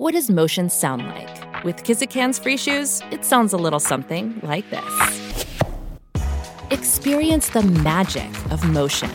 [0.00, 1.62] What does motion sound like?
[1.62, 5.44] With Kizik hands free shoes, it sounds a little something like this.
[6.70, 9.10] Experience the magic of motion.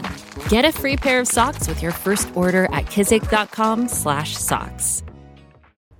[0.48, 5.04] Get a free pair of socks with your first order at kizik.com/socks.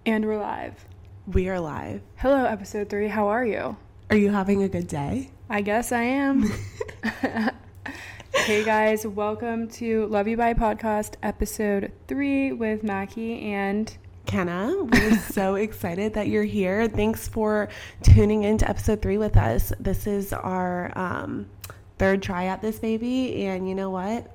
[0.06, 0.86] And we're live.
[1.26, 2.02] We are live.
[2.18, 3.08] Hello, episode three.
[3.08, 3.76] How are you?
[4.12, 5.32] Are you having a good day?
[5.50, 6.44] I guess I am.
[8.36, 15.18] hey guys, welcome to Love You Bye podcast, episode three with Mackie and Kenna, we're
[15.20, 16.88] so excited that you're here.
[16.88, 17.70] Thanks for
[18.02, 19.72] tuning in to episode three with us.
[19.80, 21.48] This is our um,
[21.98, 24.32] third try at this baby, and you know what?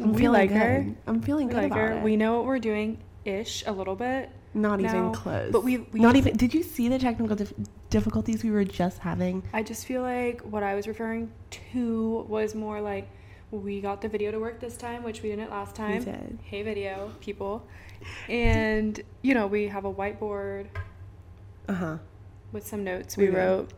[0.00, 0.56] I'm We feeling like good.
[0.58, 0.86] her.
[1.06, 1.92] I'm feeling we good like about her.
[1.98, 2.02] it.
[2.02, 4.30] We know what we're doing ish a little bit.
[4.54, 5.52] Not even close.
[5.52, 6.36] but we- we- not even.
[6.36, 7.52] Did you see the technical dif-
[7.90, 9.42] difficulties we were just having?
[9.52, 11.30] I just feel like what I was referring
[11.72, 13.08] to was more like
[13.50, 15.98] we got the video to work this time, which we didn't last time.
[15.98, 16.38] We did.
[16.44, 17.66] Hey, video people.
[18.28, 20.66] And, you know, we have a whiteboard
[21.68, 21.98] Uh huh.
[22.52, 23.70] with some notes We we, wrote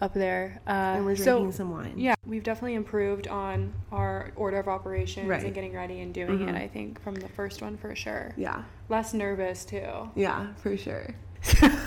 [0.00, 0.60] up there.
[0.66, 1.94] Uh, And we're so, drinking some wine.
[1.96, 5.42] Yeah, we've definitely improved on our order of operations Right.
[5.42, 6.50] and getting ready and doing Mhm.
[6.50, 8.32] it, I think, from the first one for sure.
[8.36, 8.62] Yeah.
[8.88, 10.10] Less nervous, too.
[10.14, 11.14] Yeah, for sure.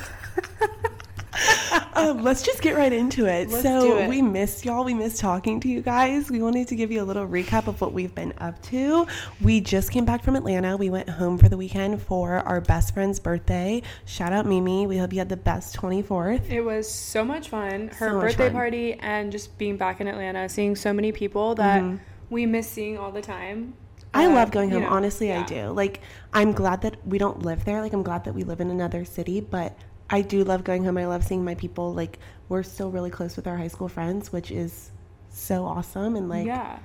[2.09, 3.49] um, let's just get right into it.
[3.49, 4.09] Let's so it.
[4.09, 4.83] we missed y'all.
[4.83, 6.30] We missed talking to you guys.
[6.30, 9.07] We wanted to give you a little recap of what we've been up to.
[9.41, 10.77] We just came back from Atlanta.
[10.77, 13.81] We went home for the weekend for our best friend's birthday.
[14.05, 14.88] Shout out Mimi.
[14.88, 16.49] We hope you had the best 24th.
[16.49, 17.89] It was so much fun.
[17.89, 18.53] Her So birthday fun.
[18.53, 21.99] party and just being back in Atlanta, seeing so many people that Mhm.
[22.29, 23.73] we miss seeing all the time.
[24.13, 24.83] I love going you home.
[24.83, 25.69] know, Honestly, I do.
[25.69, 26.02] Like,
[26.33, 27.79] I'm glad that we don't live there.
[27.79, 29.77] Like, I'm glad that we live in another city, but
[30.12, 30.98] I do love going home.
[30.98, 31.94] I love seeing my people.
[31.94, 34.92] Like, we're still really close with our high school friends, which is
[35.30, 36.16] so awesome.
[36.16, 36.80] And, like, yeah.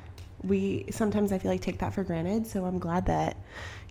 [0.44, 2.46] we sometimes I feel like take that for granted.
[2.46, 3.36] So I'm glad that,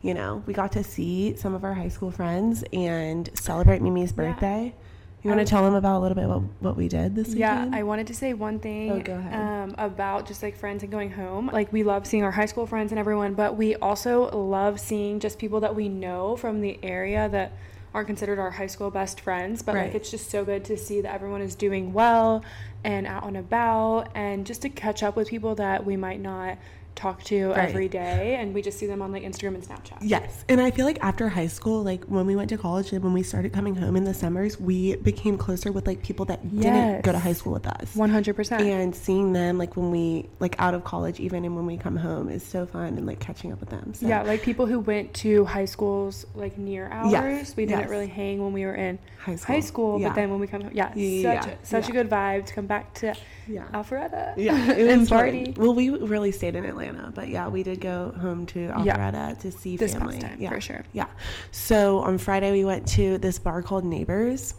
[0.01, 4.11] you know, we got to see some of our high school friends and celebrate Mimi's
[4.11, 4.15] Yeah.
[4.15, 4.75] birthday.
[5.21, 7.39] You want to tell them about a little bit what, what we did this week?
[7.39, 7.75] Yeah, weekend?
[7.75, 9.33] I wanted to say one thing Oh, go ahead.
[9.33, 11.49] Um, about just like friends and going home.
[11.51, 15.19] Like we love seeing our high school friends and everyone, but we also love seeing
[15.19, 17.53] just people that we know from the area that
[17.95, 19.61] aren't considered our high school best friends.
[19.61, 19.85] But Right.
[19.85, 22.43] like it's just so good to see that everyone is doing well
[22.83, 26.57] and out and about, and just to catch up with people that we might not
[26.95, 27.69] talk to Right.
[27.69, 29.97] every day, and we just see them on like Instagram and Snapchat.
[30.01, 30.43] Yes.
[30.49, 33.13] And I feel like after high school, like when we went to college and when
[33.13, 37.01] we started coming home in the summers, we became closer with like people that didn't
[37.03, 37.95] go to high school with us.
[37.95, 38.61] One hundred percent.
[38.63, 41.95] And seeing them like when we like out of college even and when we come
[41.97, 43.93] home is so fun and like catching up with them.
[43.93, 47.11] So Yeah, like people who went to high schools like near ours.
[47.11, 47.89] Yes, We didn't yes.
[47.89, 50.09] really hang when we were in High high school, school, yeah.
[50.09, 51.89] but then when we come home, yeah, Yeah, such a, such yeah.
[51.89, 53.15] a good vibe to come back to
[53.47, 53.63] Yeah.
[53.73, 54.33] Alpharetta.
[54.37, 55.17] Yeah, it and was fun.
[55.19, 55.53] party.
[55.57, 59.35] Well, we really stayed in Atlanta, but yeah, we did go home to Yeah.
[59.39, 60.19] To see This family.
[60.19, 60.83] time, yeah, for sure.
[60.93, 61.07] Yeah.
[61.51, 64.53] So on Friday we went to this bar called Neighbors,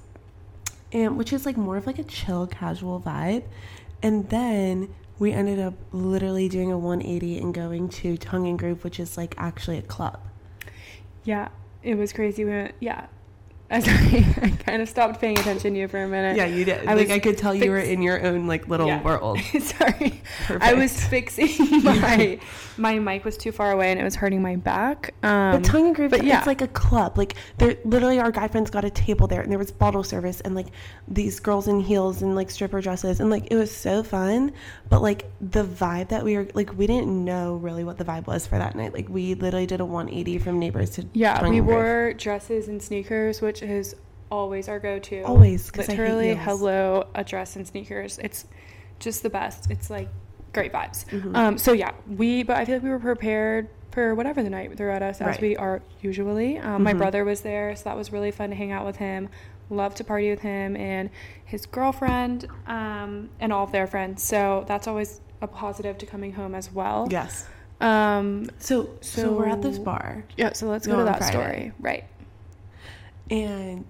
[0.92, 3.44] and which is like more of like a chill, casual vibe,
[4.02, 8.84] and then we ended up literally doing a 180 and going to Tongue and Groove,
[8.84, 10.20] which is like actually a club.
[11.24, 11.48] Yeah,
[11.82, 12.44] it was crazy.
[12.44, 13.06] We went, yeah.
[13.70, 13.78] I,
[14.42, 16.36] I kind of stopped paying attention to you for a minute.
[16.36, 16.86] Yeah, you did.
[16.86, 19.02] I like I could tell you were in your own like little Yeah.
[19.02, 19.40] world.
[19.60, 20.22] Sorry.
[20.60, 21.48] I was fixing
[21.82, 22.38] my
[22.76, 25.14] my mic was too far away and it was hurting my back.
[25.24, 26.38] Um, But Tongue and Groove, but yeah.
[26.38, 27.18] it's like a club.
[27.18, 30.40] Like there, literally, our guy friends got a table there, and there was bottle service,
[30.42, 30.68] and like
[31.08, 34.52] these girls in heels and like stripper dresses, and like it was so fun.
[34.88, 38.26] But like the vibe that we were like, we didn't know really what the vibe
[38.26, 38.92] was for that night.
[38.94, 43.40] Like we literally did a 180 from neighbors to Yeah, we wore dresses and sneakers,
[43.40, 43.94] which is
[44.30, 45.22] always our go-to.
[45.22, 48.18] Always, 'cause I hate literally, hello, a dress and sneakers.
[48.22, 48.44] It's
[48.98, 49.70] just the best.
[49.70, 50.08] It's like
[50.52, 51.06] great vibes.
[51.06, 51.36] Mm-hmm.
[51.36, 52.42] Um, so yeah, we.
[52.42, 55.26] But I feel like we were prepared for whatever the night threw at us, as
[55.26, 55.40] Right.
[55.40, 56.58] we are usually.
[56.58, 56.98] Um, My Mhm.
[56.98, 59.28] brother was there, so that was really fun to hang out with him.
[59.70, 61.10] Love to party with him and
[61.44, 64.22] his girlfriend, um, and all of their friends.
[64.22, 67.08] So that's always a positive to coming home as well.
[67.10, 67.46] Yes.
[67.80, 68.48] Um.
[68.58, 70.52] So, so we're at this bar, Yeah.
[70.54, 71.32] So let's go Go to that Friday.
[71.32, 71.72] story.
[71.80, 72.04] Right.
[73.30, 73.84] And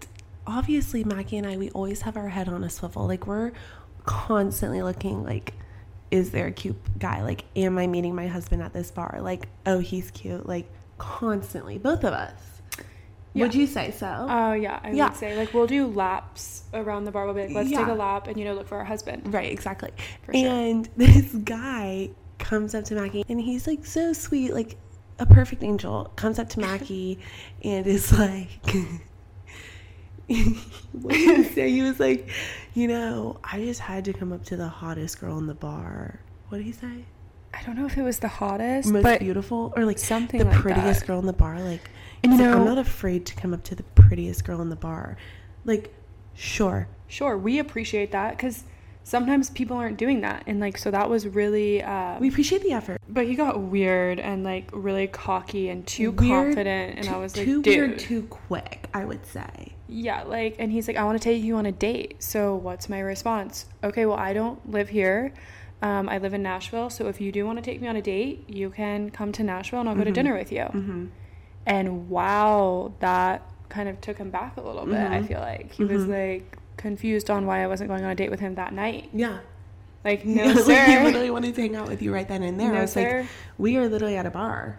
[0.47, 3.07] obviously Mackie and I, we always have our head on a swivel.
[3.07, 3.53] Like we're
[4.05, 5.55] constantly looking like,
[6.11, 7.23] is there a cute guy?
[7.23, 9.19] Like, am I meeting my husband at this bar?
[9.21, 10.47] Like, oh, he's cute.
[10.47, 12.33] Like constantly, both of us.
[13.35, 14.27] Would you say so?
[14.31, 15.09] Oh yeah, I Yeah.
[15.09, 17.27] would say like we'll do laps around the bar.
[17.27, 19.35] We'll be like, let's take a lap and you know look for our husband.
[19.35, 19.91] right, exactly.
[20.23, 20.49] For sure.
[20.49, 22.09] And this guy
[22.39, 24.79] comes up to Mackie and he's like so sweet, like
[25.19, 26.11] a perfect angel.
[26.17, 27.19] Comes up to Mackie
[27.63, 28.49] and is like,
[30.93, 31.71] what did he say?
[31.71, 32.29] He was like,
[32.75, 36.21] you know, I just had to come up to the hottest girl in the bar.
[36.49, 37.05] What did he say?
[37.55, 40.47] I don't know if it was the hottest, most but beautiful or like something the
[40.47, 41.07] like prettiest that.
[41.07, 41.89] girl in the bar like
[42.23, 44.69] And you know, like, i'm not afraid to come up to the prettiest girl in
[44.69, 45.17] the bar
[45.65, 45.95] like
[46.35, 48.65] sure sure, we appreciate that because
[49.07, 51.83] sometimes people aren't doing that, and like so that was really.
[51.83, 56.11] Uh, we appreciate the effort but he got weird and like really cocky and too
[56.11, 59.73] Weird, confident, and too, I was like, too dude, weird too quick i would say
[59.89, 62.17] yeah, like, and he's like, I want to take you on a date.
[62.21, 63.67] So what's my response?
[63.85, 65.33] Okay, well, I don't live here.
[65.81, 66.91] Um, I live in Nashville.
[66.91, 69.45] So if you do want to take me on a date, you can come to
[69.45, 70.63] Nashville and I'll go to dinner with you.
[70.63, 71.07] mm-hmm.
[71.67, 74.97] And wow, that kind of took him back a little bit.
[74.97, 75.29] I Mhm.
[75.29, 76.09] feel like he was Mhm.
[76.33, 76.59] like
[76.91, 79.09] confused on why I wasn't going on a date with him that night.
[79.13, 79.39] yeah
[80.05, 80.73] Like, no, Yeah, sir.
[80.73, 82.83] like he literally wanted to hang out with you right then and there No, i
[82.83, 83.21] was sir.
[83.23, 83.29] like
[83.59, 84.79] we are literally at a bar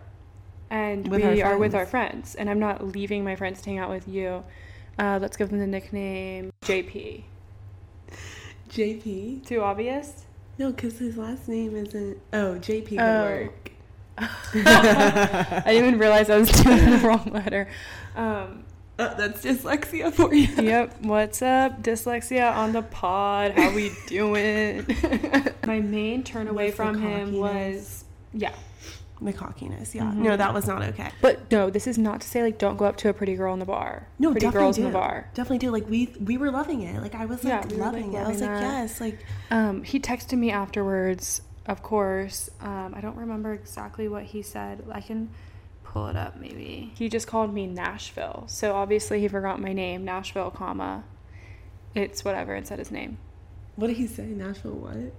[0.70, 2.14] and we are with our friends.
[2.34, 2.36] friends.
[2.36, 4.44] And I'm not leaving my friends to hang out with you.
[5.00, 7.24] Uh, let's give them the nickname JP.
[8.70, 10.26] jp Too obvious?
[10.58, 13.24] no because his last name isn't oh jp could Oh.
[13.46, 13.72] work
[14.20, 17.68] I didn't even realize I was doing the wrong letter.
[18.16, 18.64] Um,
[19.00, 20.96] Oh, that's dyslexia for you yep.
[21.02, 23.52] What's up, dyslexia on the pod?
[23.52, 24.86] How we doing?
[25.68, 28.54] My main turn away from him was yeah.
[29.22, 30.16] the cockiness yeah Mhm.
[30.18, 32.86] no that was not okay But no, this is not to say like don't go
[32.86, 34.08] up to a pretty girl in the bar.
[34.18, 34.82] No, pretty definitely girls do.
[34.82, 35.30] in the bar.
[35.36, 35.72] Definitely do.
[35.72, 37.00] Like we we were loving it.
[37.02, 38.18] Like I was like Yeah, we were, like, loving it.
[38.18, 38.80] I was loving like, that.
[38.82, 42.50] yes, like Um, he texted me afterwards, of course.
[42.62, 44.84] Um, I don't remember exactly what he said.
[44.92, 45.30] I can
[45.94, 46.92] pull it up maybe.
[46.98, 48.44] He just called me Nashville.
[48.48, 51.04] So obviously he forgot my name, Nashville, comma.
[51.96, 53.18] It's whatever, and said his name.
[53.76, 54.26] what did he say?
[54.26, 55.14] Nashville what?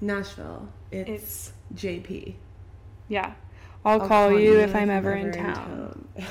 [0.00, 0.68] Nashville.
[0.90, 2.34] It's, It's JP.
[3.08, 3.34] yeah.
[3.84, 6.08] I'll, call, you if I'm ever in town.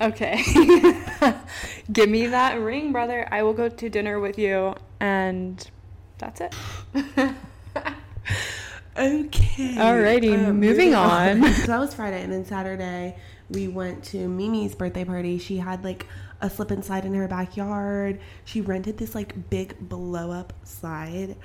[0.00, 0.42] Okay.
[1.92, 3.28] Give me that ring, brother.
[3.30, 5.64] I will go to dinner with you and
[6.18, 6.54] that's it.
[8.96, 9.74] okay.
[9.74, 11.52] Alrighty, um, moving on.
[11.54, 13.16] so that was Friday, and then Saturday
[13.52, 15.38] we went to Mimi's birthday party.
[15.38, 16.06] She had like
[16.40, 18.20] a slip and slide in her backyard.
[18.44, 21.36] She rented this like big blow up slide.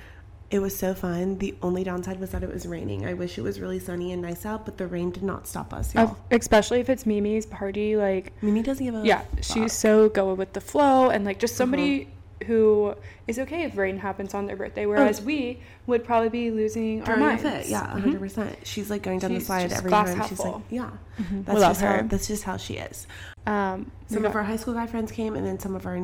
[0.50, 1.36] It was so fun.
[1.38, 3.04] The only downside was that it was raining.
[3.04, 5.74] I wish it was really sunny and nice out, but the rain did not stop
[5.74, 6.16] us, y'all.
[6.30, 9.44] Especially if it's Mimi's party, like Mimi doesn't give a yeah fuck.
[9.44, 12.12] she's so go with the flow and like just somebody uh-huh.
[12.46, 12.94] Who
[13.26, 17.06] is okay if rain happens on their birthday whereas we would probably be losing our
[17.06, 17.66] throwing minds fit.
[17.66, 17.92] Yeah, Mhm.
[17.94, 18.56] 100 percent.
[18.64, 20.16] She's like going down the slide every time.
[20.16, 20.62] half She's like, full.
[20.70, 21.44] yeah, Mhm.
[21.44, 22.02] that's We love just how her.
[22.04, 23.06] that's just how she is.
[23.46, 26.00] um Some of our high school guy friends came, and then some of our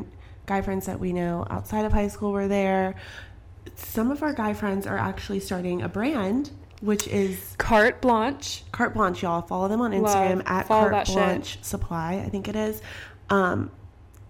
[0.46, 2.94] guy friends that we know outside of high school were there.
[3.76, 8.92] Some of our guy friends are actually starting a brand, which is carte blanche Carte
[8.94, 9.22] Blanche.
[9.22, 10.14] Y'all follow them on Love.
[10.14, 11.16] Instagram at Follow Carte that shit.
[11.16, 12.22] Blanche Supply.
[12.24, 12.82] I think it is.
[13.30, 13.70] Um,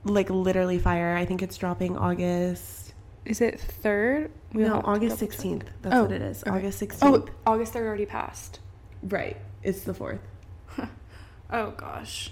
[0.05, 1.17] like literally fire.
[1.17, 2.93] I think it's dropping August.
[3.25, 5.65] is it third We no, August sixteenth.
[5.83, 6.43] That's Oh, what it is.
[6.43, 6.51] okay.
[6.51, 7.29] August sixteenth.
[7.47, 8.61] oh august 3rd already passed
[9.03, 9.37] right.
[9.63, 10.21] It's the fourth.
[11.51, 12.31] oh gosh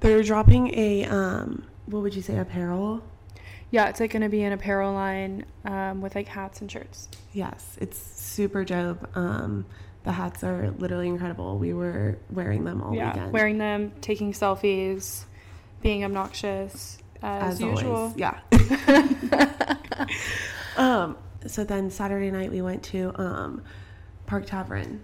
[0.00, 3.02] They're dropping a um, what would you say, apparel?
[3.72, 7.76] yeah it's like gonna be an apparel line um, with like hats and shirts Yes,
[7.80, 9.06] it's super dope.
[9.16, 9.64] Um,
[10.02, 11.58] the hats are literally incredible.
[11.58, 13.32] We were wearing them all yeah weekend.
[13.32, 15.24] wearing them taking selfies
[15.82, 18.16] being obnoxious as, usual always.
[18.16, 18.40] Yeah.
[20.76, 21.16] um,
[21.46, 23.62] so then Saturday night we went to um,
[24.26, 25.02] Park Tavern.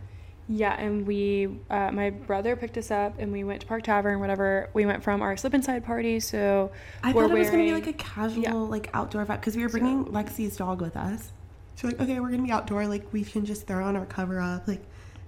[0.49, 4.20] Yeah, and we, uh, my brother picked us up, and we went to Park Tavern.
[4.20, 6.20] Whatever, we went from our slip inside party.
[6.20, 6.70] So
[7.02, 8.53] I we're thought it was gonna be like a casual, yeah.
[8.53, 11.32] like outdoor vibe because we were bringing So- Lexi's dog with us.
[11.74, 12.86] So like, okay, we're gonna be outdoor.
[12.86, 14.82] Like we can just throw on our cover up, like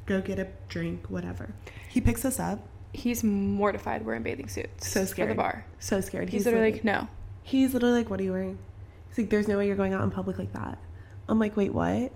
[0.07, 1.53] go get a drink, whatever.
[1.89, 2.61] He picks us up.
[2.93, 4.89] He's mortified we're in bathing suits.
[4.89, 5.29] So scared.
[5.29, 5.65] for the bar.
[5.79, 6.29] So scared.
[6.31, 7.09] He's, literally like, no.
[7.43, 8.59] He's literally like, "What are you wearing?"
[9.09, 10.79] He's like, "There's no way you're going out in public like that."
[11.29, 12.13] I'm like, "Wait, what?"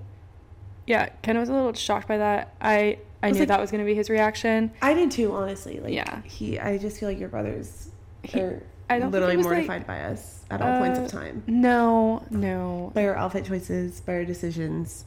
[0.86, 2.54] Yeah, Ken was a little shocked by that.
[2.60, 4.72] I I, was knew like- that was gonna be his reaction.
[4.82, 5.78] I did too, honestly.
[5.80, 6.22] Like, Yeah.
[6.22, 6.58] he.
[6.58, 7.90] I just feel like your brothers
[8.24, 11.04] He- are I don't literally it was, like- mortified by us at all points of
[11.06, 12.90] Uh, time, No, no.
[12.94, 15.04] by our outfit choices, by our decisions.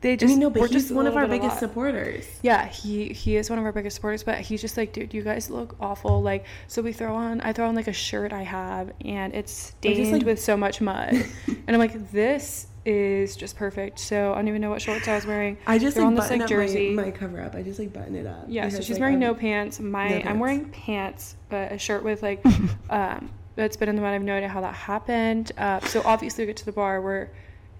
[0.00, 2.24] They I just mean, no, but we're he's just one of our biggest supporters.
[2.42, 5.22] Yeah, he he is one of our biggest supporters, but he's just like, dude, you
[5.22, 6.22] guys look awful.
[6.22, 9.72] Like, so we throw on, I throw on like a shirt I have, and it's
[9.82, 11.12] We're just, stained like- with so much mud,
[11.46, 13.98] and I'm like, this is just perfect.
[13.98, 15.58] So I don't even know what shorts I was wearing.
[15.66, 16.90] I just Throw like on this, like, up my- jersey.
[16.94, 17.54] My, cover up.
[17.54, 18.46] I just like button it up.
[18.48, 19.80] Yeah, so she's like, wearing no pants.
[19.80, 20.40] My no I'm pants.
[20.40, 22.42] wearing pants, but a shirt with like
[22.90, 24.10] um that's been in the mud.
[24.10, 25.52] I have no idea how that happened.
[25.58, 27.30] Uh, so obviously we get to the bar where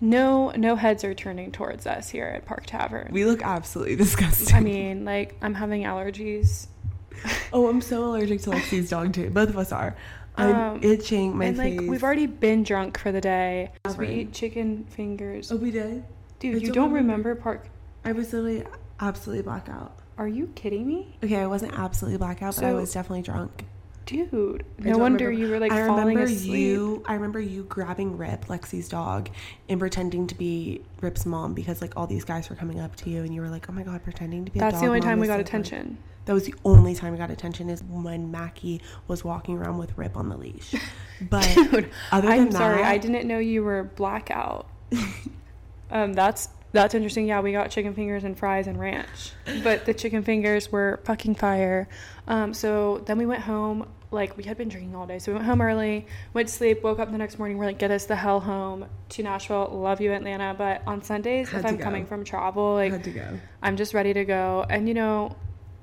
[0.01, 3.09] no no heads are turning towards us here at Park Tavern.
[3.13, 4.55] We look absolutely disgusting.
[4.55, 6.67] I mean, like I'm having allergies.
[7.53, 9.31] oh, I'm so allergic to Lexi's dog too.
[9.31, 9.97] Both of us are.
[10.37, 11.59] I'm Um, itching my fingers.
[11.67, 13.73] and like we've already been drunk for the day.
[13.87, 15.53] So we eat chicken fingers.
[15.53, 16.05] Oh, we did.
[16.39, 17.31] Dude, I you don't don't remember.
[17.31, 17.69] remember Park
[18.05, 18.65] I was literally
[19.01, 19.97] absolutely blackout.
[20.17, 21.17] Are you kidding me?
[21.23, 23.65] Okay, I wasn't absolutely blackout, but I was definitely drunk.
[24.07, 27.03] Dude, no wonder remember- you were like I remember you.
[27.07, 29.31] I remember you grabbing Rip, Lexi's dog,
[29.69, 33.11] and pretending to be Rip's mom because like all these guys were coming up to
[33.11, 35.01] you, and you were like, "Oh my god, pretending to be." a That's the only
[35.01, 35.85] time we got attention.
[35.87, 39.79] fun." That was the only time we got attention is when Mackie was walking around
[39.79, 40.75] with Rip on the leash.
[41.29, 44.67] But Dude, other I'm than sorry, that, I didn't know you were blackout.
[45.91, 47.27] um, that's that's interesting.
[47.27, 49.33] Yeah, we got chicken fingers and fries and ranch,
[49.65, 51.89] but the chicken fingers were fucking fire.
[52.29, 53.89] Um, so then we went home.
[54.13, 56.83] Like we had been drinking all day, so we went home early, went to sleep,
[56.83, 57.59] woke up the next morning.
[57.59, 59.69] We're like, get us the hell home to Nashville.
[59.73, 60.53] Love you, Atlanta.
[60.59, 61.85] But on Sundays, Had if I'm go.
[61.85, 63.39] coming from travel, like had to go.
[63.63, 64.67] I'm just ready to go.
[64.69, 65.37] And you know,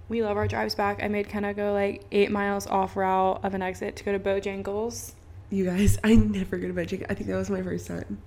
[0.10, 1.02] we love our drives back.
[1.02, 4.20] I made Kenna go like eight miles off route of an exit to go to
[4.20, 5.14] Bojangles.
[5.50, 7.06] You guys, I never go to Bojangles.
[7.10, 8.22] I think that was my first time.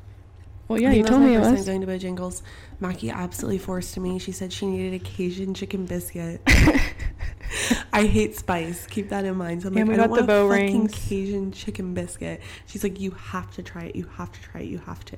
[0.70, 1.66] Well, yeah, you told me it was.
[1.66, 2.42] going to Bojangles.
[2.78, 4.20] Mackie absolutely forced me.
[4.20, 6.40] She said she needed a Cajun chicken biscuit.
[7.92, 8.86] I hate spice.
[8.86, 9.62] Keep that in mind.
[9.62, 11.08] So I'm And like, we I got don't the want a fucking rings.
[11.08, 12.40] Cajun chicken biscuit.
[12.66, 13.96] She's like, you have to try it.
[13.96, 14.68] You have to try it.
[14.68, 15.16] You have to.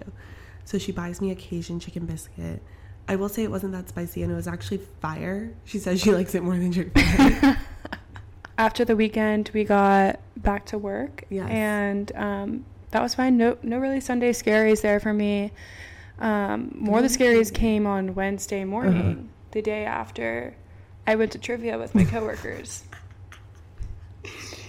[0.64, 2.62] So she buys me a Cajun chicken biscuit.
[3.06, 5.52] I will say it wasn't that spicy, and it was actually fire.
[5.66, 7.58] She says she likes it more than chicken.
[8.56, 11.24] After the weekend, we got back to work.
[11.28, 11.50] Yes.
[11.50, 13.36] And um, that was fine.
[13.36, 15.50] No, no really Sunday scaries there for me.
[16.18, 19.22] Um, more of the scaries came on Wednesday morning, Uh-huh.
[19.50, 20.54] the day after
[21.06, 22.84] I went to trivia with my coworkers.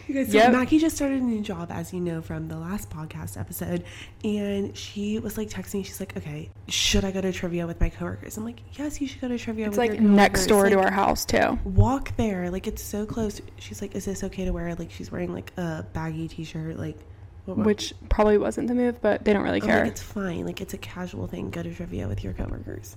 [0.08, 0.52] You guys, so Yep.
[0.52, 3.86] Mackie just started a new job, as you know from the last podcast episode,
[4.24, 5.86] and she was like texting.
[5.86, 9.08] She's like, "Okay, should I go to trivia with my coworkers?" I'm like, "Yes, you
[9.08, 11.24] should go to trivia." It's with like your next coworkers." door to Like, our house
[11.24, 11.58] too.
[11.64, 13.42] Walk there, like it's so close.
[13.60, 16.98] She's like, "Is this okay to wear?" Like she's wearing like a baggy t-shirt, like
[17.46, 19.84] what- Which probably wasn't the move, but they don't really I'm care.
[19.84, 20.46] like, it's fine.
[20.46, 21.50] Like it's a casual thing.
[21.50, 22.96] Go to trivia with your coworkers.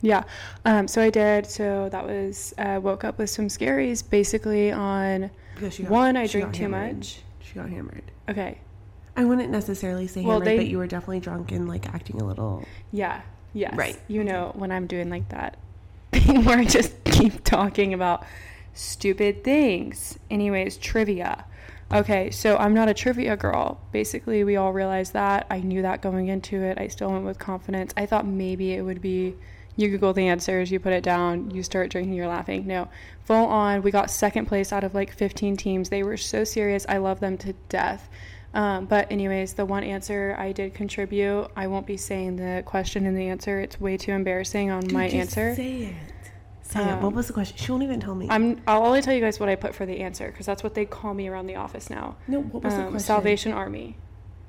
[0.00, 0.24] Yeah.
[0.64, 1.46] Um, so I did.
[1.46, 6.16] So that was uh, woke up with some scaries, basically on Because she one.
[6.16, 6.96] I she drink too hammered.
[6.96, 7.20] much.
[7.40, 8.02] She got hammered.
[8.28, 8.58] Okay.
[9.16, 12.20] I wouldn't necessarily say Well, hammered, they- but you were definitely drunk and like acting
[12.20, 12.64] a little.
[12.92, 13.20] Yeah.
[13.52, 13.74] Yes.
[13.76, 14.00] Right.
[14.08, 15.58] You know when I'm doing like that
[16.12, 18.24] thing where I just keep talking about
[18.74, 20.18] stupid things.
[20.30, 21.44] Anyways, trivia.
[21.92, 23.80] Okay, so I'm not a trivia girl.
[23.92, 25.46] Basically, we all realized that.
[25.50, 26.78] I knew that going into it.
[26.78, 27.92] I still went with confidence.
[27.96, 29.36] I thought maybe it would be
[29.76, 32.66] you Google the answers, you put it down, you start drinking, you're laughing.
[32.66, 32.88] No,
[33.24, 33.82] full on.
[33.82, 35.88] We got second place out of like 15 teams.
[35.88, 36.84] They were so serious.
[36.88, 38.08] I love them to death.
[38.54, 41.48] Um, but anyways, the one answer I did contribute.
[41.56, 43.60] I won't be saying the question and the answer.
[43.60, 45.54] It's way too embarrassing on Dude, my answer.
[45.54, 45.94] Say it.
[46.74, 46.78] It.
[47.00, 47.56] What Um, was the question?
[47.56, 48.26] She won't even tell me.
[48.30, 48.60] I'm.
[48.66, 50.84] I'll only tell you guys what I put for the answer because that's what they
[50.86, 52.16] call me around the office now.
[52.28, 52.40] no.
[52.40, 53.00] What was the Um, question?
[53.06, 53.96] Salvation Army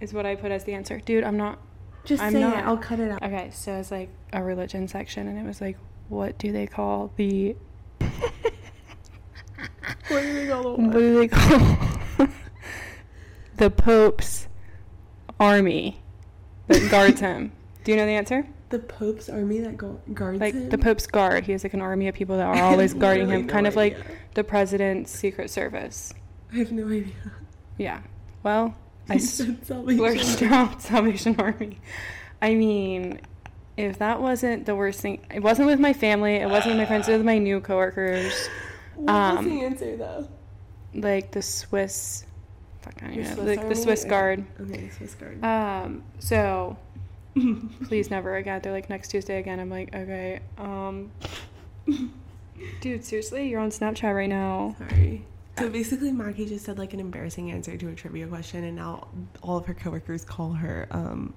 [0.01, 0.99] is what I put as the answer.
[0.99, 1.59] Dude, I'm not.
[2.05, 2.57] Just I'm say not.
[2.57, 2.65] it.
[2.65, 3.23] I'll cut it out.
[3.23, 5.77] Okay, so it's like a religion section, and it was like,
[6.09, 7.55] what do they call the?
[10.09, 11.77] What do they call What do they call
[13.57, 14.47] the Pope's
[15.39, 16.01] army
[16.67, 17.51] that guards him?
[17.83, 18.45] Do you know the answer?
[18.73, 20.69] The Pope's army that go- guards Like him?
[20.69, 21.45] the Pope's guard.
[21.45, 23.75] He has like an army of people that are always guarding him, no kind of
[23.75, 23.95] like
[24.33, 26.11] the president's secret service.
[26.51, 27.13] I have no idea.
[27.77, 28.01] Yeah.
[28.41, 28.73] Well,
[29.09, 30.55] I You said Salvation splurged Army.
[30.55, 31.79] out Salvation Army.
[32.41, 33.21] I mean,
[33.77, 36.85] if that wasn't the worst thing, it wasn't with my family, it wasn't with my
[36.87, 38.33] friends, it was with my new coworkers,
[38.95, 40.27] What was Um, the answer though?
[40.95, 42.25] like the Swiss,
[42.81, 44.45] fuck, I don't know, Swiss like the Swiss Guard.
[44.61, 45.43] Okay, the Swiss guard.
[45.43, 46.75] Um, so
[47.85, 48.61] please never again.
[48.61, 49.59] They're like next Tuesday again.
[49.59, 51.11] I'm like, okay, um,
[52.81, 54.75] dude, seriously, you're on Snapchat right now.
[54.77, 55.25] Sorry.
[55.57, 59.07] So basically, Mackie just said like an embarrassing answer to a trivia question, and now
[59.41, 61.33] all of her coworkers call her um,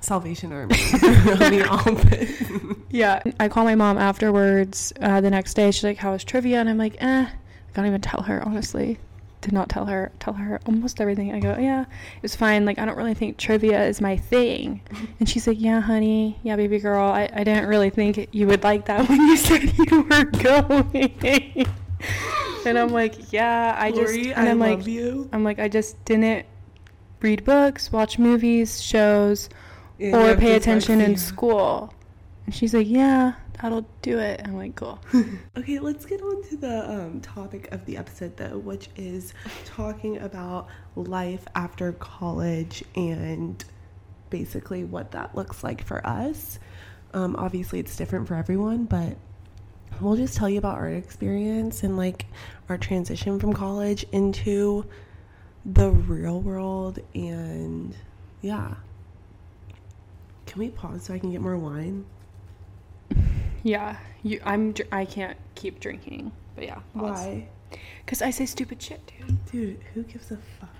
[0.00, 0.74] Salvation Army.
[0.74, 2.78] the office.
[2.90, 3.22] Yeah.
[3.38, 5.70] I call my mom afterwards uh, the next day.
[5.70, 6.60] She's like, How was trivia?
[6.60, 7.26] And I'm like, Eh.
[7.26, 8.98] I can't even tell her, honestly.
[9.40, 10.10] Did not tell her.
[10.18, 11.32] Tell her almost everything.
[11.32, 12.64] I go, Yeah, it was fine.
[12.64, 14.80] Like, I don't really think trivia is my thing.
[15.20, 16.38] And she's like, Yeah, honey.
[16.42, 17.04] Yeah, baby girl.
[17.04, 21.14] I, I didn't really think you would like that when you said you were going.
[22.66, 24.12] and I'm like, Yeah, I just.
[24.12, 25.28] Lori, and I I'm love like, you.
[25.32, 26.46] I'm like, I just didn't
[27.20, 29.48] read books, watch movies, shows,
[29.98, 31.92] you or pay attention in school.
[32.46, 34.40] And she's like, Yeah, that'll do it.
[34.44, 34.98] I'm like, Cool.
[35.56, 39.34] Okay, let's get on to the um, topic of the episode, though, which is
[39.64, 43.64] talking about life after college and
[44.30, 46.58] basically what that looks like for us.
[47.14, 49.16] Um, obviously, it's different for everyone, but
[50.00, 52.26] we'll just tell you about our experience and like
[52.68, 54.84] our transition from college into
[55.64, 56.98] the real world.
[57.14, 57.96] And
[58.42, 58.74] yeah.
[60.46, 62.04] Can we pause so I can get more wine?
[63.68, 64.40] Yeah, you.
[64.46, 64.72] I'm.
[64.72, 66.32] dr- I can't keep drinking.
[66.54, 66.78] But yeah.
[66.94, 67.48] Why?
[68.02, 69.44] Because I say stupid shit, dude.
[69.52, 70.70] Dude, who gives a fuck?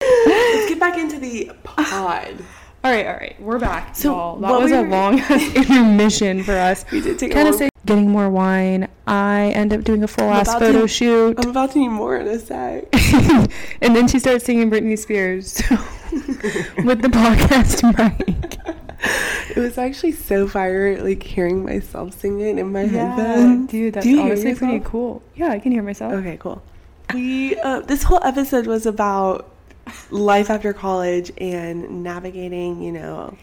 [0.00, 2.34] Let's get back into the pod.
[2.84, 3.40] All right, all right.
[3.40, 3.94] We're back.
[3.94, 4.38] So, y'all.
[4.40, 6.84] That what was we a were- long intermission for us.
[6.90, 8.88] We did take a kind of long- say getting more wine.
[9.06, 11.88] I end up doing a full ass about photo to- shoot, I'm about to need
[11.88, 12.88] more in a sec.
[13.82, 15.76] and then she starts singing Britney Spears so,
[16.82, 18.76] with the podcast mic.
[19.54, 23.70] It was actually so fire, like hearing myself sing it in my Yeah, headphones.
[23.70, 25.22] dude, that's Do honestly pretty cool.
[25.34, 26.12] Yeah, I can hear myself.
[26.14, 26.62] Okay, cool.
[27.12, 29.50] We uh, this whole episode was about
[30.10, 33.36] life after college and navigating, you know,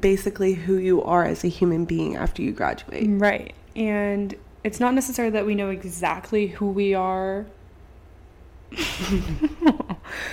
[0.00, 3.04] basically who you are as a human being after you graduate.
[3.08, 3.52] Right.
[3.76, 7.46] And it's not necessarily that we know exactly who we are.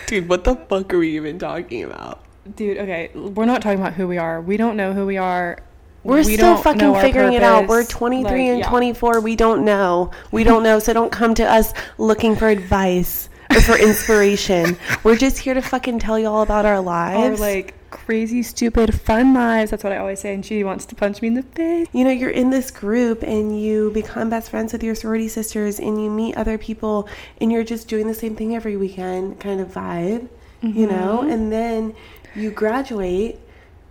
[0.07, 2.21] Dude, what the fuck are we even talking about?
[2.55, 4.39] Dude, okay, we're not talking about who we are.
[4.41, 5.59] We don't know who we are.
[6.03, 7.67] We're We still fucking figuring it out.
[7.67, 8.69] We're 23 Like, and yeah.
[8.69, 9.21] 24.
[9.21, 10.11] We don't know.
[10.31, 10.77] We don't know.
[10.77, 14.77] So don't come to us looking for advice or for inspiration.
[15.03, 17.41] We're just here to fucking tell you all about our lives.
[17.41, 19.71] Our like crazy, stupid, fun lives.
[19.71, 20.35] That's what I always say.
[20.35, 21.87] And she wants to punch me in the face.
[21.91, 25.79] you know, you're in this group and you become best friends with your sorority sisters
[25.79, 27.09] and you meet other people
[27.41, 30.27] and you're just doing the same thing every weekend kind of vibe,
[30.61, 31.21] you know?
[31.21, 31.31] Mm-hmm.
[31.31, 31.95] And then
[32.35, 33.39] you graduate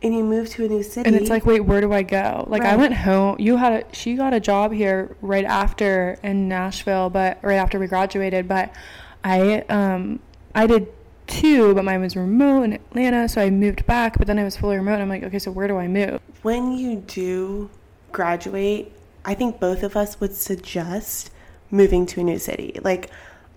[0.02, 1.06] and you move to a new city.
[1.06, 2.44] And it's like, wait, where do I go?
[2.48, 3.36] Like, I went home.
[3.38, 7.78] You had a, she got a job here right after in Nashville, but right after
[7.78, 8.46] we graduated.
[8.46, 8.74] But
[9.22, 10.20] I, um,
[10.54, 10.88] I did
[11.26, 14.18] two, but mine was remote in Atlanta, so I moved back.
[14.18, 14.94] But then I was fully remote.
[14.94, 16.20] And I'm like, okay, so where do I move?
[16.44, 17.70] when you do
[18.12, 18.92] graduate,
[19.24, 21.30] I think both of us would suggest
[21.70, 22.78] moving to a new city.
[22.84, 23.10] Like,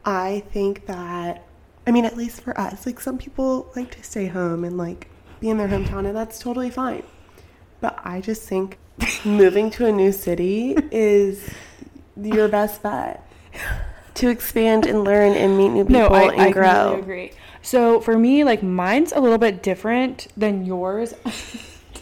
[0.06, 1.46] I think that,
[1.88, 5.10] I mean, at least for us, like, some people like to stay home and like
[5.40, 7.04] be in their hometown, and that's totally fine.
[7.80, 8.78] But I just think
[9.26, 11.50] moving to a new city is
[12.22, 13.24] your best bet
[14.16, 16.92] to expand and learn and meet new people no, I, and I grow.
[16.96, 17.32] completely agree.
[17.62, 21.14] So for me, like mine's a little bit different than yours.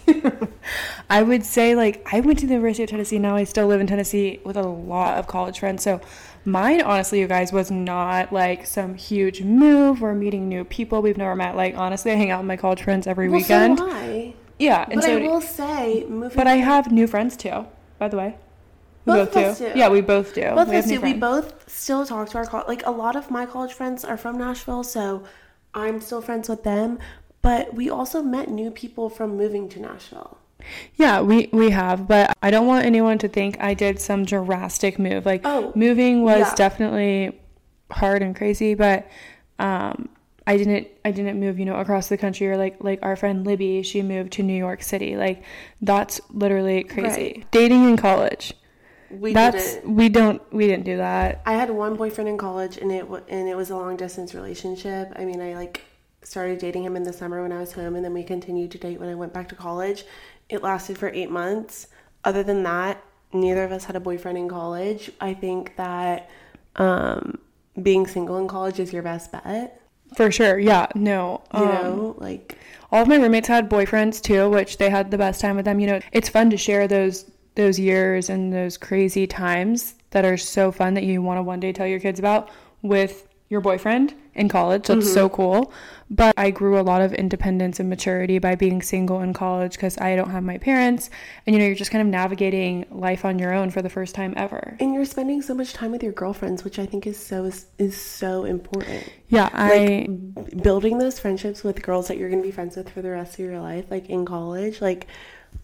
[1.10, 3.20] I would say like I went to the University of Tennessee.
[3.20, 5.84] Now I still live in Tennessee with a lot of college friends.
[5.84, 6.02] So
[6.46, 10.02] mine, honestly, you guys, was not like some huge move.
[10.02, 11.56] We're meeting new people we've never met.
[11.56, 13.80] Like honestly, I hang out with my college friends every Well, weekend.
[13.80, 14.34] so I.
[14.60, 17.66] yeah, and But so I will say, moving but I have new friends too.
[17.98, 18.36] By the way,
[19.06, 19.66] we Both both, do.
[19.74, 19.78] do.
[19.80, 20.42] Yeah, we both do.
[20.56, 21.00] Both we us do.
[21.02, 22.68] We both still talk to our college.
[22.68, 25.24] Like a lot of my college friends are from Nashville, so
[25.74, 27.00] I'm still friends with them.
[27.42, 30.40] But we also met new people from moving to Nashville.
[30.96, 34.98] Yeah, we we have, but I don't want anyone to think I did some drastic
[35.00, 35.26] move.
[35.26, 36.56] Like Oh, moving was yeah.
[36.56, 37.40] definitely
[37.92, 39.08] hard and crazy, but
[39.60, 40.10] um
[40.48, 43.46] I didn't I didn't move, you know, across the country or like like our friend
[43.46, 45.16] Libby, she moved to New York City.
[45.18, 45.44] Like
[45.82, 47.22] that's literally crazy.
[47.38, 47.52] Right.
[47.52, 48.54] Dating in college.
[49.10, 49.96] We That's didn't.
[49.96, 51.42] we don't we didn't do that.
[51.46, 55.14] I had one boyfriend in college, and it and it was a long distance relationship.
[55.16, 55.82] I mean, I like
[56.24, 58.78] started dating him in the summer when I was home, and then we continued to
[58.80, 60.06] date when I went back to college.
[60.50, 61.88] It lasted for eight months.
[62.24, 63.04] Other than that,
[63.34, 65.12] neither of us had a boyfriend in college.
[65.20, 66.30] I think that
[66.76, 67.40] um,
[67.82, 69.82] being single in college is your best bet.
[70.16, 70.60] For sure.
[70.60, 70.88] Yeah.
[70.96, 71.44] No.
[71.54, 72.58] You um, know, like
[72.92, 75.80] all of my roommates had boyfriends too, which they had the best time with them.
[75.80, 80.38] You know, it's fun to share those those years and those crazy times that are
[80.38, 82.50] so fun that you want to one day tell your kids about
[82.82, 84.88] with your boyfriend in college.
[84.88, 85.36] That's so mm-hmm.
[85.36, 85.74] cool.
[86.10, 89.98] But I grew a lot of independence and maturity by being single in college because
[89.98, 91.10] I don't have my parents.
[91.46, 94.14] And you know, you're just kind of navigating life on your own for the first
[94.14, 94.76] time ever.
[94.80, 98.00] and you're spending so much time with your girlfriends, which I think is so is
[98.00, 99.10] so important.
[99.30, 102.90] Yeah, I like building those friendships with girls that you're going to be friends with
[102.90, 105.08] for the rest of your life like in college like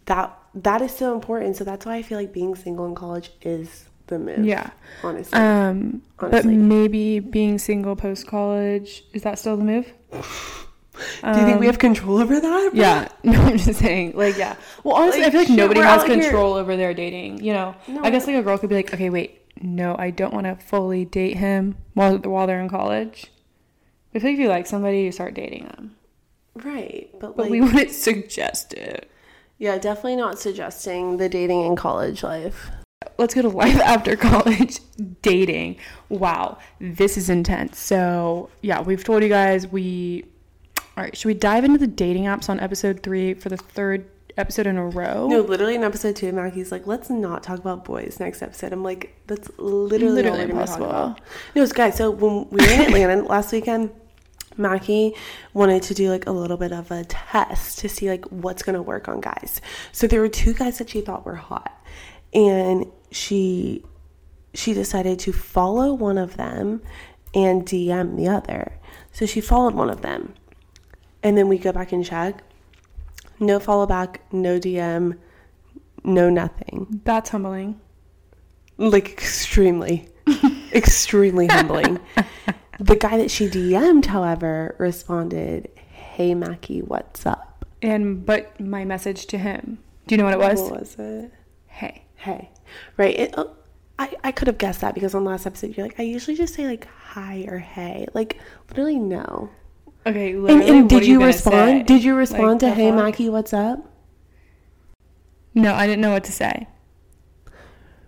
[0.06, 3.32] that that is so important so that's why i feel like being single in college
[3.42, 4.70] is the move yeah.
[5.04, 9.92] honestly Um, but maybe being single post college is that still the move?
[10.12, 10.20] do
[11.40, 14.56] you think we have control over that um, Yeah, no, I'm just saying, like, yeah.
[14.84, 17.44] Well, honestly, Like, I feel like shit, nobody has out here- control over their dating.
[17.44, 18.02] You know, No.
[18.04, 20.56] I guess like a girl could be like, okay, wait, no, I don't want to
[20.64, 23.32] fully date him while while they're in college.
[24.14, 25.96] I feel like if you like somebody, you start dating them.
[26.56, 29.10] right but, But like we wouldn't suggest it.
[29.58, 32.70] yeah definitely not suggesting the dating in college life
[33.18, 34.80] Let's go to life after college
[35.22, 35.78] dating.
[36.10, 37.80] Wow, this is intense.
[37.80, 40.26] So yeah, we've told you guys we.
[40.98, 44.10] All right, should we dive into the dating apps on episode three for the third
[44.38, 45.28] episode in a row?
[45.28, 48.82] no literally in episode two mackie's like let's not talk about boys next episode i'm
[48.82, 51.26] like that's literally, Literally all we're gonna talk impossible.
[51.54, 53.92] no it's guys so when we were in atlanta last weekend
[54.58, 55.16] Mackie
[55.54, 58.82] wanted to do like a little bit of a test to see like what's gonna
[58.82, 59.62] work on guys.
[59.92, 61.72] So there were two guys that she thought were hot.
[62.34, 63.84] And she
[64.54, 66.82] she decided to follow one of them
[67.34, 68.74] and DM the other.
[69.12, 70.34] So she followed one of them.
[71.24, 72.44] And then we go back and check.
[73.40, 75.18] No follow back, no DM,
[76.04, 77.02] no nothing.
[77.06, 77.80] That's humbling.
[78.78, 80.10] Like extremely,
[80.74, 82.00] extremely humbling.
[82.80, 87.66] The guy that she DM'd, however, responded, Hey Mackie, what's up?
[87.82, 89.80] And but my message to him.
[90.08, 90.62] Do you know what it was?
[90.62, 91.32] What was it?
[91.68, 92.06] Hey.
[92.22, 92.50] Hey.
[92.98, 93.18] Right.
[93.20, 93.56] It, oh,
[93.98, 96.54] I, I could have guessed that because on last episode you're like, I usually just
[96.54, 98.08] say like hi or hey.
[98.14, 99.50] Like literally no.
[100.06, 100.70] Okay, And, literally.
[100.70, 101.80] and what did you gonna respond?
[101.82, 101.84] say?
[101.84, 102.92] Did you respond the to Hey?
[102.92, 103.88] Mackie, what's up?
[105.54, 106.68] No, I didn't know what to say.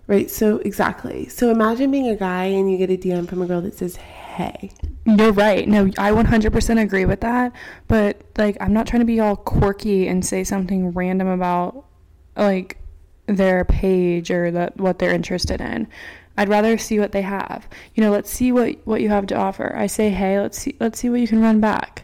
[0.06, 1.28] Right, so exactly.
[1.30, 3.96] So imagine being a guy and you get a DM from a girl that says,
[3.96, 4.72] Hey.
[5.06, 5.68] You're right.
[5.68, 7.52] No, I 100% agree with that.
[7.88, 11.86] But like, I'm not trying to be all quirky and say something random about
[12.36, 12.78] like
[13.26, 15.88] their page or that what they're interested in.
[16.38, 17.68] I'd rather see what they have.
[17.94, 19.76] You know, let's see what what you have to offer.
[19.76, 22.04] I say, hey, let's see let's see what you can run back.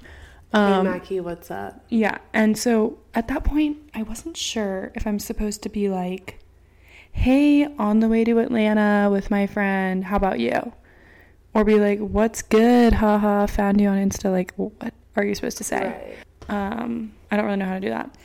[0.54, 1.84] Um, hey Mackie, what's up?
[1.90, 2.18] Yeah.
[2.34, 6.40] And so at that point, I wasn't sure if I'm supposed to be like,
[7.12, 10.74] hey, on the way to Atlanta with my friend, how about you?
[11.54, 12.94] Or be like, what's good?
[12.94, 14.32] Haha, found you on Insta.
[14.32, 16.16] Like, what are you supposed to say?
[16.48, 18.16] Um, I don't really know how to do that.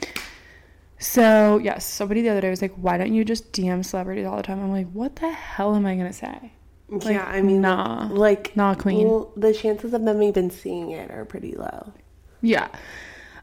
[1.04, 4.38] So, yes, somebody the other day was like, why don't you just DM celebrities all
[4.38, 4.58] the time?
[4.58, 6.50] I'm like, what the hell am I going to say?
[6.88, 8.08] Like, yeah, I mean, nah.
[8.10, 9.06] like, Nah, queen.
[9.06, 11.92] Well, the chances of them even seeing it are pretty low.
[12.40, 12.68] Yeah.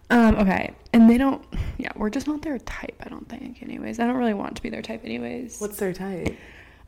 [0.10, 0.74] Um, okay.
[0.92, 1.46] And they don't,
[1.78, 4.00] yeah, we're just not their type, I don't think, anyways.
[4.00, 5.62] I don't really want to be their type, anyways.
[5.62, 6.36] What's their type?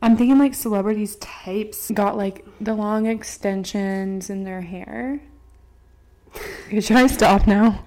[0.02, 5.20] I'm thinking like celebrities' types got like the long extensions in their hair.
[6.68, 7.84] Should I stop now?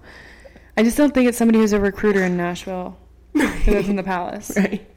[0.77, 2.97] I just don't think it's somebody who's a recruiter in Nashville
[3.33, 4.51] who lives in the palace.
[4.55, 4.87] Right.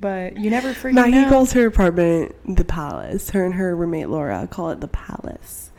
[0.00, 1.28] But you never freaking Mackie know.
[1.28, 3.28] calls her apartment the palace.
[3.30, 5.72] Her and her roommate Laura call it the palace.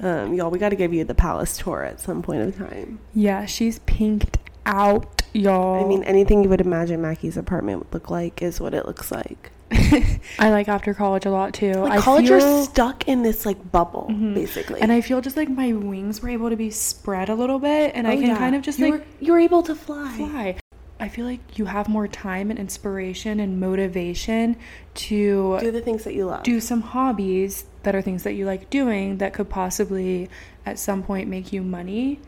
[0.00, 2.98] Um, y'all, we got to give you the palace tour at some point of time.
[3.14, 5.84] yeah, she's pinked out, y'all.
[5.84, 9.12] I mean, anything you would imagine Mackie's apartment would look like is what it looks
[9.12, 9.52] like.
[10.38, 11.72] I like after college a lot too.
[11.72, 14.34] Like I college, feel, you're stuck in this like bubble, Mhm.
[14.34, 14.80] basically.
[14.80, 17.92] and I feel just like my wings were able to be spread a little bit,
[17.94, 18.38] and I Oh, can yeah.
[18.38, 20.12] kind of just you like were, you were able to fly.
[20.16, 20.56] fly.
[21.00, 24.56] I feel like you have more time and inspiration and motivation
[24.94, 26.42] to Do the things that you love.
[26.42, 30.28] do some hobbies that are things that you like doing that could possibly
[30.66, 32.18] at some point make you money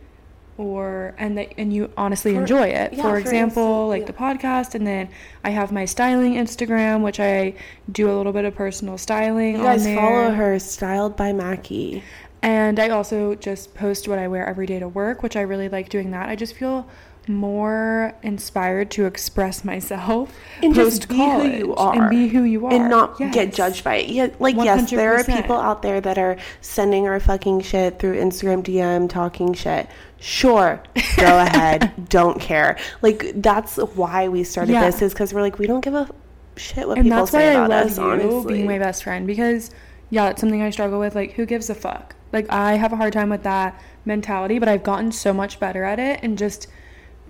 [0.60, 2.92] or and that and you honestly For- enjoy it.
[2.92, 4.12] yeah, for for example, instance, like the
[4.46, 5.08] podcast and then
[5.42, 7.54] I have my styling Instagram which I
[7.90, 9.96] do a little bit of personal styling you guys there.
[9.96, 12.02] follow her, styled by Mackie.
[12.42, 15.68] And I also just post what I wear every day to work, which I really
[15.68, 16.28] like doing that.
[16.30, 16.88] I just feel
[17.34, 21.94] more inspired to express myself And just be who you are.
[22.02, 24.08] and be who you are and not get judged by it.
[24.10, 28.20] Yeah, like yes, there are people out there that are sending our fucking shit through
[28.20, 29.88] Instagram DM, talking shit.
[30.18, 30.82] Sure,
[31.16, 31.92] go ahead.
[32.08, 32.76] Don't care.
[33.02, 34.84] Like that's why we started Yeah.
[34.86, 36.08] this is because we're like we don't give a
[36.56, 37.96] shit what and people that's say why I love us.
[37.96, 39.70] you honestly, being my best friend because
[40.10, 41.14] yeah, it's something I struggle with.
[41.14, 42.16] Like, who gives a fuck?
[42.32, 45.84] Like, I have a hard time with that mentality, but I've gotten so much better
[45.84, 46.66] at it and just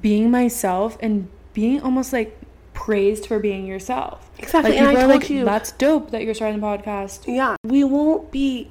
[0.03, 2.39] being myself and being almost like
[2.75, 4.31] praised for being yourself.
[4.39, 7.27] Exactly, Like, and I told like, you- that's dope that you're starting the podcast.
[7.27, 8.71] yeah, we won't be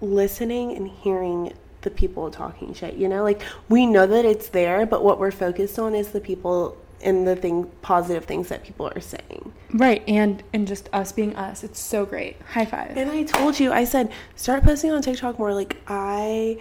[0.00, 2.94] listening and hearing the people talking shit.
[2.94, 6.20] You know, like we know that it's there, but what we're focused on is the
[6.20, 9.52] people and the thing positive things that people are saying.
[9.72, 11.64] Right, and and just us being us.
[11.64, 12.40] It's so great.
[12.42, 12.96] High five.
[12.96, 15.52] And I told you, I said, start posting on TikTok more.
[15.54, 16.58] Like I,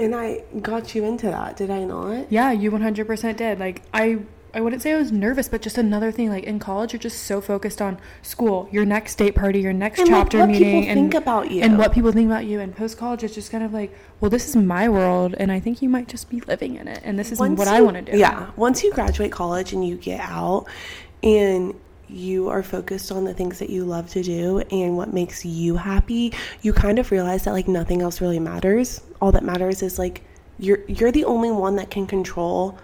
[0.00, 2.32] and I got you into that, did I not?
[2.32, 3.58] Yeah, you 100% did.
[3.58, 4.20] Like I
[4.52, 7.22] I wouldn't say I was nervous, but just another thing like in college you're just
[7.24, 10.64] so focused on school, your next date party, your next And, like, chapter what people
[10.64, 11.62] meeting and think about you.
[11.62, 14.30] and what people think about you and post college it's just kind of like, well,
[14.30, 17.18] this is my world and I think you might just be living in it and
[17.18, 18.18] this is Once what I want to do.
[18.18, 18.50] Yeah.
[18.56, 20.66] Once you graduate college and you get out,
[21.22, 21.74] and
[22.10, 25.76] you are focused on the things that you love to do and what makes you
[25.76, 29.00] happy, you kind of realize that like nothing else really matters.
[29.20, 30.22] All that matters is like
[30.58, 32.78] you're you're the only one that can control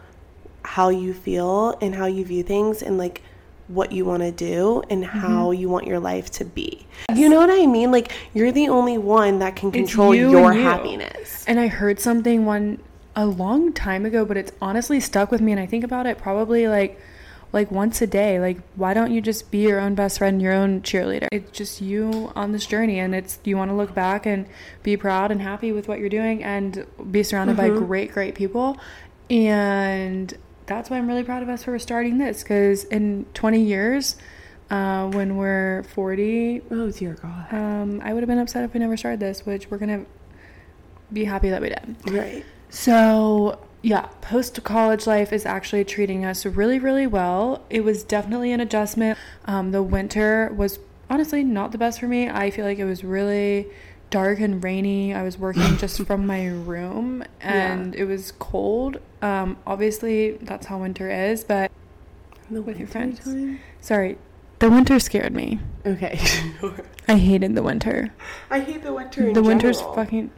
[0.64, 3.22] how you feel and how you view things and like
[3.68, 5.18] what you want to do and Mm-hmm.
[5.18, 6.86] how you want your life to be.
[7.14, 7.90] You know what I mean?
[7.90, 10.64] Like you're the only one that can control you your and you.
[10.66, 11.44] happiness.
[11.48, 12.78] And I heard something one
[13.16, 16.18] a long time ago, but it's honestly stuck with me and I think about it
[16.18, 17.00] probably like
[17.56, 18.38] like once a day.
[18.38, 21.26] Like why don't you just be your own best friend, your own cheerleader?
[21.32, 24.46] It's just you on this journey and it's you want to look back and
[24.82, 28.76] be proud and happy with what you're doing and be surrounded by great great people.
[29.30, 30.32] And
[30.66, 34.16] that's why I'm really proud of us for starting this cuz in 20 years
[34.70, 37.46] uh, when we're 40, Oh dear God.
[37.54, 40.04] um, I would have been upset if we never started this, which we're gonna
[41.10, 41.96] be happy that we did.
[42.10, 42.44] Right.
[42.68, 47.62] So, yeah, post college life is actually treating us really, really well.
[47.70, 49.16] It was definitely an adjustment.
[49.44, 52.28] Um, the winter was honestly not the best for me.
[52.28, 53.68] I feel like it was really
[54.10, 55.14] dark and rainy.
[55.14, 58.98] I was working just from my room and it was cold.
[59.22, 61.70] Um, obviously, that's how winter is, but
[62.50, 63.20] The With your friends.
[63.20, 63.60] time?
[63.80, 64.18] sorry,
[64.58, 65.60] the winter scared me.
[65.86, 66.18] Okay.
[67.06, 68.12] I hated the winter.
[68.50, 69.28] I hate the winter.
[69.28, 70.32] In the winter's fucking.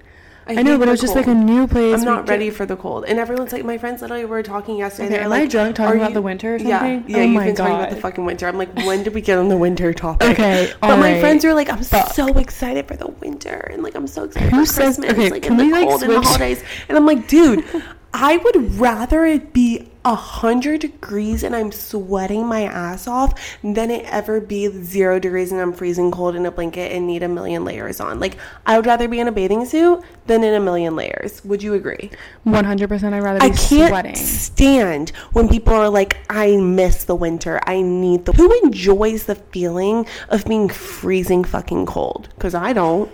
[0.49, 1.99] I, hate know, but it was just like a new place.
[1.99, 3.05] I'm not ready for the cold.
[3.07, 5.07] And everyone's like, my friends literally were talking yesterday.
[5.09, 7.05] Okay, they're am like, I drunk talking about you-" the winter or Yeah, something?
[7.11, 7.23] yeah, yeah.
[7.23, 8.49] Oh you've my been talking about the fucking winter.
[8.49, 10.31] I'm like, when did we get on the winter topic?
[10.31, 11.21] Okay, but my alright.
[11.21, 12.15] friends are like, I'm Fuck.
[12.15, 15.31] so excited for the winter, and like, I'm so excited Who for says- Christmas, okay,
[15.31, 16.63] like, we, the like, cold and the holidays.
[16.89, 17.65] And I'm like, dude,
[18.13, 23.91] I would rather it be a hundred degrees and I'm sweating my ass off than
[23.91, 27.29] it ever be zero degrees and I'm freezing cold in a blanket and need a
[27.29, 28.19] million layers on.
[28.19, 31.45] Like, I would rather be in a bathing suit than in a million layers.
[31.45, 32.11] Would you agree?
[32.47, 34.17] 100% I'd rather be I can't sweating.
[34.17, 37.61] stand when people are like, I miss the winter.
[37.67, 38.33] I need the.
[38.33, 42.31] Who enjoys the feeling of being freezing fucking cold?
[42.37, 43.11] Because I don't.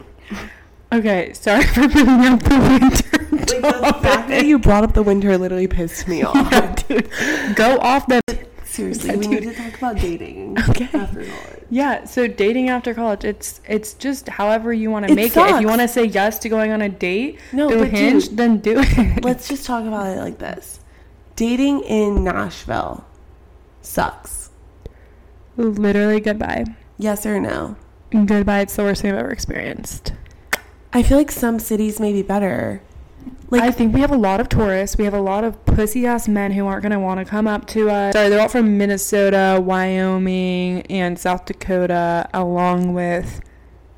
[0.98, 3.60] Okay, sorry for bringing up the winter.
[3.60, 6.34] the fact that you brought up the winter literally pissed me off.
[6.34, 7.10] Yeah, dude,
[7.56, 8.20] go off the.
[8.64, 10.56] Seriously, we need to talk about dating.
[10.70, 10.84] Okay.
[10.92, 11.62] After college.
[11.70, 15.54] Yeah, so dating after college, it's it's just however you want to make it.
[15.54, 18.28] If you want to say yes to going on a date No, through but Hinge,
[18.28, 19.24] dude, then do it.
[19.24, 20.80] Let's just talk about it like this.
[21.36, 23.04] Dating in Nashville
[23.80, 24.50] sucks.
[25.56, 26.64] Literally, goodbye.
[26.98, 27.76] Yes or no?
[28.10, 28.60] Goodbye.
[28.60, 30.12] It's the worst thing I've ever experienced.
[30.94, 32.80] I feel like some cities may be better.
[33.50, 34.96] Like I think we have a lot of tourists.
[34.96, 37.46] We have a lot of pussy ass men who aren't going to want to come
[37.46, 38.14] up to us.
[38.14, 43.40] Sorry, they're all from Minnesota, Wyoming, and South Dakota, along with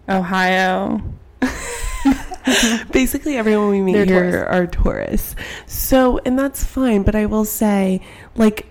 [0.09, 1.03] Ohio.
[2.93, 4.49] basically everyone we meet They're here tourists.
[4.51, 5.37] are tourists.
[5.67, 8.01] So, and that's fine, but I will say
[8.37, 8.67] like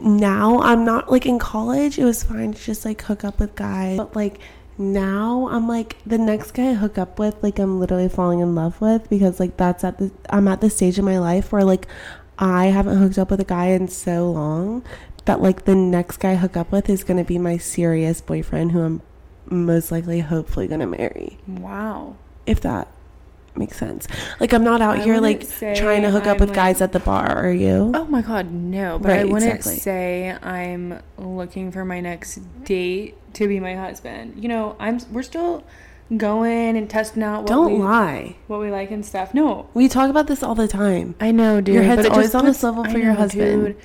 [0.00, 3.54] now I'm not like in college it was fine to just like hook up with
[3.54, 4.40] guys, but like
[4.80, 8.54] now I'm like the next guy I hook up with like I'm literally falling in
[8.54, 11.64] love with because like that's at the I'm at the stage in my life where
[11.64, 11.86] like
[12.38, 14.82] I haven't hooked up with a guy in so long
[15.26, 18.22] that like the next guy I hook up with is going to be my serious
[18.22, 19.02] boyfriend who I'm
[19.46, 22.16] most likely hopefully going to marry Wow.
[22.46, 22.88] if that
[23.56, 24.06] makes sense.
[24.38, 26.80] Like I'm not out I here like trying to hook up I'm, with like- guys
[26.80, 27.28] at the bar.
[27.36, 27.92] Are you?
[27.94, 28.98] Oh my god, no.
[28.98, 29.76] But I wouldn't exactly.
[29.76, 34.42] say I'm looking for my next date to be my husband.
[34.42, 35.64] You know, I'm we're still
[36.16, 38.36] going and testing out what Don't we lie.
[38.48, 39.32] what we like and stuff.
[39.32, 39.68] No.
[39.74, 41.14] We talk about this all the time.
[41.20, 41.74] I know, dude.
[41.76, 43.64] Your head's always on a level swivel I for your know, husband.
[43.66, 43.76] dude.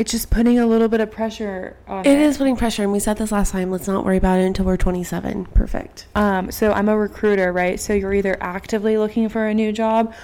[0.00, 3.00] It's just putting a little bit of pressure on It is putting pressure, and we
[3.00, 3.70] said this last time.
[3.70, 5.44] Let's not worry about it until we're 27.
[5.52, 6.06] Perfect.
[6.14, 7.78] Um, so I'm a recruiter, right?
[7.78, 10.14] So you're either actively looking for a new job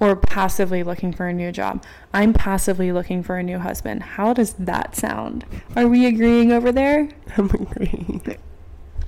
[0.00, 1.84] or passively looking for a new job.
[2.14, 4.04] I'm passively looking for a new husband.
[4.04, 5.44] How does that sound?
[5.76, 7.10] Are we agreeing over there?
[7.36, 8.38] I'm agreeing.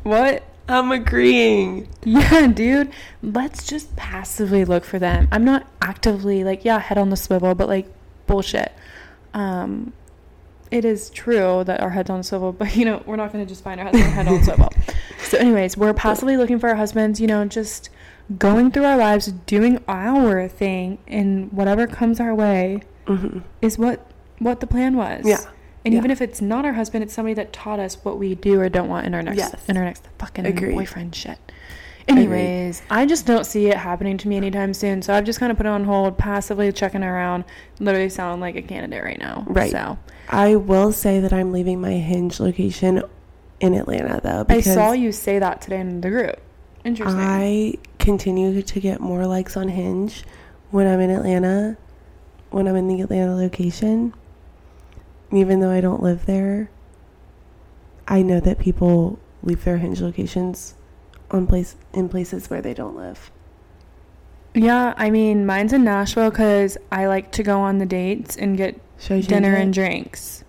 [0.03, 0.43] What?
[0.69, 1.88] I'm agreeing.
[2.05, 2.91] Yeah, dude.
[3.23, 5.27] Let's just passively look for them.
[5.33, 7.87] I'm not actively like, yeah, head on the swivel, but like
[8.27, 8.75] bullshit.
[9.33, 9.95] Um
[10.71, 13.47] it is true that our head's on the swivel, but you know, we're not gonna
[13.47, 14.73] just find our husband head on swivel.
[15.21, 17.91] So anyways, we're passively looking for our husbands, you know, just
[18.39, 24.11] going through our lives, doing our thing and whatever comes our way hmm is what
[24.39, 25.27] what the plan was.
[25.27, 25.39] Yeah.
[25.85, 25.99] And Yeah.
[25.99, 28.69] even if it's not our husband, it's somebody that taught us what we do or
[28.69, 29.55] don't want in our next Yes.
[29.69, 30.75] in our next fucking Agreed.
[30.75, 31.39] boyfriend shit.
[32.09, 35.03] Anyways, I just don't see it happening to me anytime soon.
[35.03, 37.44] So I've just kind of put it on hold, passively checking around.
[37.81, 39.44] Literally sound like a candidate right now.
[39.47, 39.71] Right.
[39.71, 43.03] So I will say that I'm leaving my hinge location
[43.61, 44.47] in Atlanta, though.
[44.49, 46.40] I saw you say that today in the group.
[46.85, 47.21] Interesting.
[47.21, 50.25] I continue to get more likes on Hinge
[50.71, 51.77] when I'm in Atlanta,
[52.51, 54.14] when I'm in the Atlanta location.
[55.31, 56.71] Even though I don't live there,
[58.07, 60.75] I know that people leave their Hinge locations
[61.31, 63.31] on place in places where they don't live.
[64.55, 68.57] yeah, I mean, mine's in Nashville because I like to go on the dates and
[68.57, 70.45] get Should I change dinner and drinks.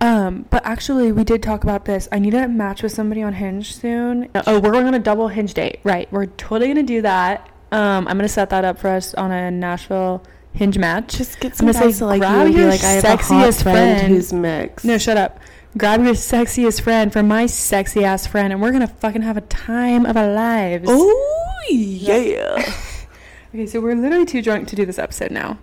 [0.00, 2.08] Um, but actually, we did talk about this.
[2.10, 4.30] I need to match with somebody on Hinge soon.
[4.46, 5.80] Oh, we're going on a double Hinge date.
[5.84, 6.10] Right.
[6.10, 7.48] We're totally going to do that.
[7.70, 10.22] Um, I'm going to set that up for us on a Nashville
[10.54, 11.18] Hinge match.
[11.18, 13.04] Just get I'm some guys say, to like you grab and be like, I have
[13.04, 14.14] a hot sexiest friend, friend.
[14.14, 14.86] who's mixed.
[14.86, 15.38] no, shut up.
[15.78, 19.42] Grab your sexiest friend for my sexy ass friend, and we're to fucking have a
[19.42, 20.86] time of our lives.
[20.88, 22.74] Oh yeah.
[23.52, 25.58] Okay, so we're literally too drunk to do this episode now.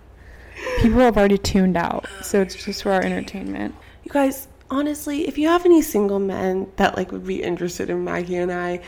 [0.82, 3.74] People have already tuned out, so it's just for our entertainment.
[4.04, 8.04] You guys, honestly, if you have any single men that like would be interested in
[8.04, 8.80] Mackie and I,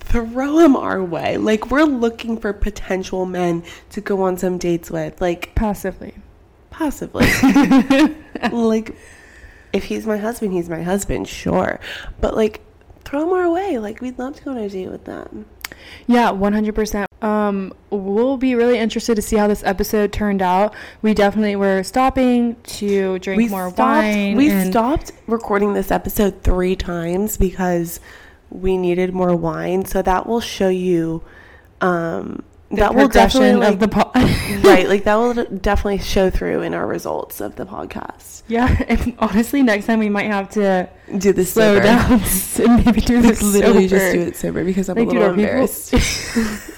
[0.00, 1.38] throw them our way.
[1.38, 5.18] Like we're looking for potential men to go on some dates with.
[5.18, 6.14] Like Passively.
[6.68, 7.26] possibly.
[8.52, 8.94] like
[9.76, 11.80] if he's my husband, he's my husband, sure.
[12.20, 12.60] But like
[13.04, 13.78] throw them our way.
[13.78, 15.46] Like we'd love to go on a date with them.
[16.06, 17.06] Yeah, 100%.
[17.22, 20.74] Um, we'll be really interested to see how this episode turned out.
[21.02, 24.36] We definitely were stopping to drink more stopped, wine.
[24.36, 28.00] We and- stopped recording this episode three times because
[28.50, 29.84] we needed more wine.
[29.84, 31.22] So that will show you.
[31.80, 34.14] Um, that will definitely like, of the pod.
[34.64, 38.42] right, like that will definitely show through in our results of the podcast.
[38.48, 41.84] yeah, and honestly, next time we might have to Do this slow sober.
[41.84, 42.12] down
[42.76, 45.28] and maybe do Like this literally just do it sober because I'm Like, a little
[45.34, 45.92] people- embarrassed.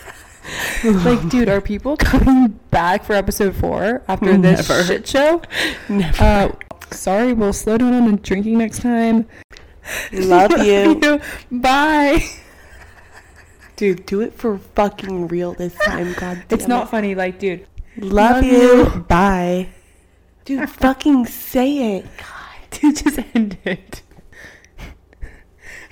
[0.85, 4.85] like, dude, are people coming back for episode four after this Never.
[4.85, 5.42] shit show?
[5.88, 6.22] Never.
[6.22, 6.53] Uh,
[6.90, 9.27] sorry, we'll slow down on the drinking next time.
[10.12, 11.20] Love you.
[11.51, 12.22] Bye.
[13.78, 16.12] Dude, do it for fucking real this time.
[16.18, 16.90] God It's not it.
[16.90, 17.64] funny, like, dude.
[17.96, 18.76] Love, Love you.
[18.92, 19.04] you.
[19.06, 19.68] Bye.
[20.44, 22.04] Dude, fucking say it.
[22.18, 22.70] God.
[22.80, 24.02] Dude, just end it.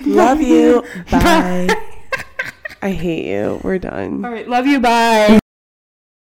[0.01, 0.85] Love you.
[1.13, 1.69] Bye.
[2.83, 3.61] I hate you.
[3.63, 4.25] We're done.
[4.25, 4.81] All right, love you.
[4.81, 5.39] Bye.